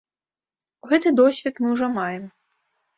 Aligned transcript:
Гэты 0.95 1.13
досвед 1.21 1.55
мы 1.65 1.77
ўжо 1.77 1.95
маем. 2.03 2.29